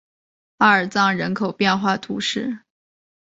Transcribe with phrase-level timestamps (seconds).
[0.57, 2.61] 阿尔藏人口变化图示